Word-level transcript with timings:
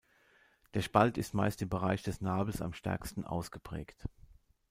Der 0.73 0.81
Spalt 0.81 1.19
ist 1.19 1.35
meist 1.35 1.61
im 1.61 1.69
Bereich 1.69 2.01
des 2.01 2.21
Nabels 2.21 2.63
am 2.63 2.73
stärksten 2.73 3.23
ausgeprägt. 3.23 4.05